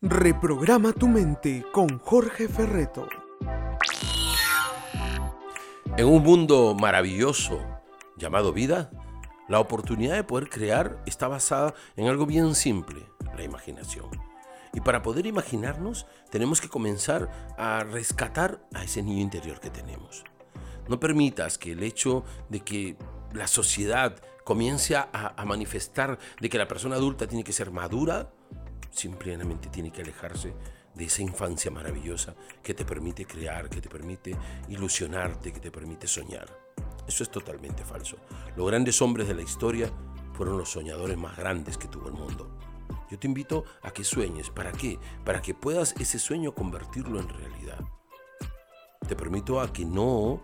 Reprograma 0.00 0.92
tu 0.92 1.08
mente 1.08 1.64
con 1.72 1.98
Jorge 1.98 2.46
Ferreto. 2.46 3.08
En 5.96 6.06
un 6.06 6.22
mundo 6.22 6.76
maravilloso 6.80 7.60
llamado 8.16 8.52
vida, 8.52 8.92
la 9.48 9.58
oportunidad 9.58 10.14
de 10.14 10.22
poder 10.22 10.48
crear 10.50 11.02
está 11.04 11.26
basada 11.26 11.74
en 11.96 12.06
algo 12.06 12.26
bien 12.26 12.54
simple, 12.54 13.06
la 13.36 13.42
imaginación. 13.42 14.08
Y 14.72 14.82
para 14.82 15.02
poder 15.02 15.26
imaginarnos, 15.26 16.06
tenemos 16.30 16.60
que 16.60 16.68
comenzar 16.68 17.56
a 17.58 17.82
rescatar 17.82 18.64
a 18.74 18.84
ese 18.84 19.02
niño 19.02 19.20
interior 19.20 19.58
que 19.58 19.70
tenemos. 19.70 20.22
No 20.88 21.00
permitas 21.00 21.58
que 21.58 21.72
el 21.72 21.82
hecho 21.82 22.22
de 22.48 22.60
que 22.60 22.96
la 23.32 23.48
sociedad 23.48 24.14
comience 24.44 24.96
a, 24.96 25.34
manifestar 25.44 26.18
de 26.40 26.48
que 26.48 26.56
la 26.56 26.68
persona 26.68 26.94
adulta 26.94 27.26
tiene 27.26 27.42
que 27.44 27.52
ser 27.52 27.70
madura, 27.70 28.30
simplemente 28.90 29.68
tiene 29.68 29.90
que 29.90 30.02
alejarse 30.02 30.54
de 30.94 31.04
esa 31.04 31.22
infancia 31.22 31.70
maravillosa 31.70 32.34
que 32.62 32.74
te 32.74 32.84
permite 32.84 33.24
crear, 33.24 33.70
que 33.70 33.80
te 33.80 33.88
permite 33.88 34.36
ilusionarte, 34.68 35.52
que 35.52 35.60
te 35.60 35.70
permite 35.70 36.06
soñar. 36.06 36.48
Eso 37.06 37.22
es 37.22 37.30
totalmente 37.30 37.84
falso. 37.84 38.18
Los 38.56 38.66
grandes 38.66 39.00
hombres 39.00 39.28
de 39.28 39.34
la 39.34 39.42
historia 39.42 39.90
fueron 40.34 40.58
los 40.58 40.70
soñadores 40.70 41.16
más 41.16 41.36
grandes 41.36 41.78
que 41.78 41.88
tuvo 41.88 42.08
el 42.08 42.14
mundo. 42.14 42.58
Yo 43.10 43.18
te 43.18 43.26
invito 43.26 43.64
a 43.82 43.92
que 43.92 44.04
sueñes. 44.04 44.50
¿Para 44.50 44.72
qué? 44.72 44.98
Para 45.24 45.40
que 45.40 45.54
puedas 45.54 45.94
ese 45.98 46.18
sueño 46.18 46.54
convertirlo 46.54 47.20
en 47.20 47.28
realidad. 47.28 47.78
Te 49.06 49.16
permito 49.16 49.60
a 49.60 49.72
que 49.72 49.84
no 49.84 50.42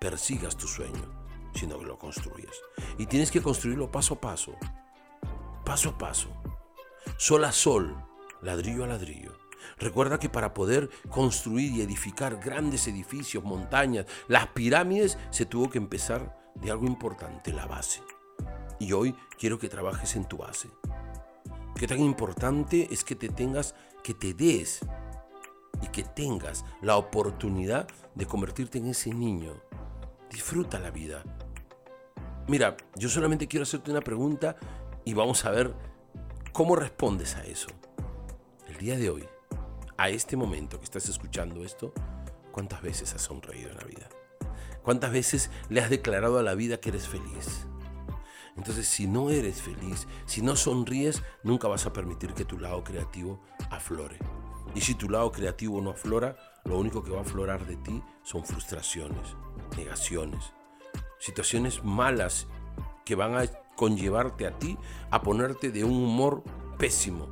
persigas 0.00 0.56
tu 0.56 0.66
sueño, 0.66 1.26
sino 1.54 1.78
que 1.78 1.86
lo 1.86 1.98
construyas. 1.98 2.56
Y 2.98 3.06
tienes 3.06 3.30
que 3.30 3.42
construirlo 3.42 3.92
paso 3.92 4.14
a 4.14 4.20
paso. 4.20 4.56
Paso 5.64 5.90
a 5.90 5.98
paso 5.98 6.43
sol 7.16 7.44
a 7.44 7.52
sol, 7.52 7.96
ladrillo 8.42 8.84
a 8.84 8.88
ladrillo. 8.88 9.32
Recuerda 9.78 10.18
que 10.18 10.28
para 10.28 10.54
poder 10.54 10.90
construir 11.10 11.72
y 11.72 11.82
edificar 11.82 12.36
grandes 12.36 12.86
edificios, 12.86 13.44
montañas, 13.44 14.06
las 14.28 14.48
pirámides, 14.48 15.18
se 15.30 15.46
tuvo 15.46 15.70
que 15.70 15.78
empezar 15.78 16.36
de 16.54 16.70
algo 16.70 16.86
importante, 16.86 17.52
la 17.52 17.66
base. 17.66 18.02
Y 18.78 18.92
hoy 18.92 19.14
quiero 19.38 19.58
que 19.58 19.68
trabajes 19.68 20.16
en 20.16 20.26
tu 20.26 20.36
base. 20.36 20.68
Qué 21.76 21.86
tan 21.86 22.00
importante 22.00 22.88
es 22.90 23.04
que 23.04 23.16
te 23.16 23.28
tengas, 23.28 23.74
que 24.02 24.14
te 24.14 24.34
des 24.34 24.80
y 25.82 25.88
que 25.88 26.04
tengas 26.04 26.64
la 26.82 26.96
oportunidad 26.96 27.88
de 28.14 28.26
convertirte 28.26 28.78
en 28.78 28.86
ese 28.86 29.12
niño. 29.12 29.60
Disfruta 30.30 30.78
la 30.78 30.90
vida. 30.90 31.24
Mira, 32.46 32.76
yo 32.96 33.08
solamente 33.08 33.48
quiero 33.48 33.62
hacerte 33.62 33.90
una 33.90 34.02
pregunta 34.02 34.56
y 35.04 35.14
vamos 35.14 35.44
a 35.44 35.50
ver 35.50 35.74
¿Cómo 36.54 36.76
respondes 36.76 37.34
a 37.34 37.42
eso? 37.42 37.66
El 38.68 38.76
día 38.76 38.96
de 38.96 39.10
hoy, 39.10 39.24
a 39.96 40.08
este 40.08 40.36
momento 40.36 40.78
que 40.78 40.84
estás 40.84 41.08
escuchando 41.08 41.64
esto, 41.64 41.92
¿cuántas 42.52 42.80
veces 42.80 43.12
has 43.12 43.22
sonreído 43.22 43.70
en 43.70 43.76
la 43.76 43.82
vida? 43.82 44.08
¿Cuántas 44.84 45.10
veces 45.10 45.50
le 45.68 45.80
has 45.80 45.90
declarado 45.90 46.38
a 46.38 46.44
la 46.44 46.54
vida 46.54 46.76
que 46.76 46.90
eres 46.90 47.08
feliz? 47.08 47.66
Entonces, 48.56 48.86
si 48.86 49.08
no 49.08 49.30
eres 49.30 49.62
feliz, 49.62 50.06
si 50.26 50.42
no 50.42 50.54
sonríes, 50.54 51.24
nunca 51.42 51.66
vas 51.66 51.86
a 51.86 51.92
permitir 51.92 52.34
que 52.34 52.44
tu 52.44 52.56
lado 52.56 52.84
creativo 52.84 53.40
aflore. 53.70 54.20
Y 54.76 54.80
si 54.80 54.94
tu 54.94 55.10
lado 55.10 55.32
creativo 55.32 55.80
no 55.80 55.90
aflora, 55.90 56.36
lo 56.66 56.78
único 56.78 57.02
que 57.02 57.10
va 57.10 57.18
a 57.18 57.22
aflorar 57.22 57.66
de 57.66 57.74
ti 57.78 58.00
son 58.22 58.44
frustraciones, 58.44 59.34
negaciones, 59.76 60.52
situaciones 61.18 61.82
malas 61.82 62.46
que 63.04 63.14
van 63.14 63.36
a 63.36 63.46
conllevarte 63.76 64.46
a 64.46 64.58
ti 64.58 64.78
a 65.10 65.22
ponerte 65.22 65.70
de 65.70 65.84
un 65.84 65.92
humor 65.92 66.42
pésimo. 66.78 67.28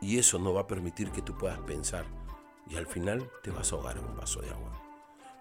Y 0.00 0.18
eso 0.18 0.38
no 0.38 0.54
va 0.54 0.62
a 0.62 0.66
permitir 0.66 1.10
que 1.10 1.22
tú 1.22 1.36
puedas 1.36 1.58
pensar. 1.60 2.04
Y 2.68 2.76
al 2.76 2.86
final 2.86 3.28
te 3.42 3.50
vas 3.50 3.72
a 3.72 3.76
ahogar 3.76 3.96
en 3.96 4.04
un 4.04 4.16
vaso 4.16 4.40
de 4.40 4.50
agua. 4.50 4.72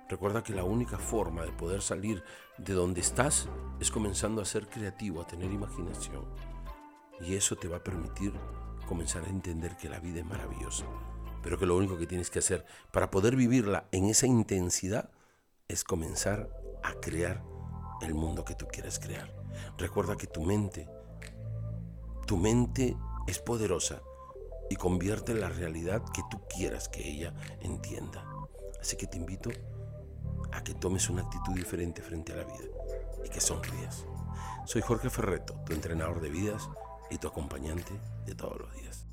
Recuerda 0.09 0.42
que 0.42 0.53
la 0.53 0.64
única 0.64 0.97
forma 0.97 1.44
de 1.44 1.52
poder 1.52 1.81
salir 1.81 2.23
de 2.58 2.73
donde 2.73 3.02
estás 3.02 3.50
es 3.79 3.91
comenzando 3.91 4.41
a 4.41 4.46
ser 4.46 4.68
creativo, 4.69 5.22
a 5.22 5.28
tener 5.28 5.51
imaginación. 5.51 6.24
Y 7.19 7.35
eso 7.35 7.56
te 7.56 7.68
va 7.68 7.78
a 7.78 7.84
permitir 7.84 8.34
comenzar 8.88 9.25
a 9.25 9.30
entender 9.30 9.75
que 9.75 9.90
la 9.90 10.00
vida 10.00 10.19
es 10.19 10.25
maravillosa. 10.25 10.85
Pero 11.44 11.59
que 11.59 11.66
lo 11.66 11.75
único 11.75 11.97
que 11.97 12.07
tienes 12.07 12.30
que 12.30 12.40
hacer 12.40 12.66
para 12.91 13.12
poder 13.12 13.35
vivirla 13.35 13.85
en 13.91 14.06
esa 14.06 14.28
intensidad 14.28 15.09
es 15.68 15.84
comenzar 15.84 16.50
a 16.84 16.94
crear 16.94 17.44
el 18.02 18.13
mundo 18.13 18.44
que 18.46 18.56
tú 18.56 18.68
quieres 18.68 19.00
crear. 19.00 19.34
Recuerda 19.78 20.16
que 20.16 20.28
tu 20.28 20.41
mente, 20.41 20.88
tu 22.25 22.38
mente 22.38 22.96
es 23.28 23.40
poderosa 23.40 24.02
y 24.69 24.75
convierte 24.75 25.34
la 25.34 25.50
realidad 25.50 26.03
que 26.13 26.22
tú 26.30 26.41
quieras 26.47 26.90
que 26.90 27.07
ella 27.07 27.34
entienda. 27.62 28.25
Así 28.80 28.97
que 28.97 29.07
te 29.07 29.18
invito 29.18 29.50
a 30.52 30.63
que 30.63 30.74
tomes 30.74 31.09
una 31.09 31.24
actitud 31.24 31.53
diferente 31.53 32.02
frente 32.02 32.34
a 32.34 32.38
la 32.38 32.44
vida 32.44 32.66
y 33.25 33.30
que 33.30 33.41
sonrías. 33.41 34.06
Soy 34.66 34.81
Jorge 34.81 35.09
Ferreto, 35.09 35.56
tu 35.66 35.74
entrenador 35.74 36.22
de 36.22 36.30
vidas 36.30 36.69
y 37.09 37.18
tu 37.18 37.28
acompañante 37.28 38.00
de 38.25 38.36
todos 38.36 38.59
los 38.59 38.74
días. 38.75 39.07